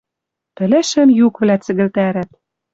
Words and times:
Пӹлӹшӹм 0.55 1.09
юквлӓ 1.25 1.55
цӹгӹлтӓрӓт. 1.65 2.29